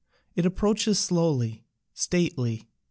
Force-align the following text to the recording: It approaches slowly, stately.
It 0.35 0.47
approaches 0.47 0.97
slowly, 0.97 1.63
stately. 1.93 2.65